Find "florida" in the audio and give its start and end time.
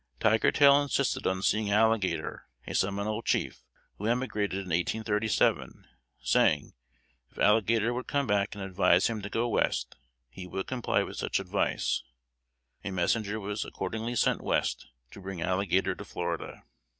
16.03-16.63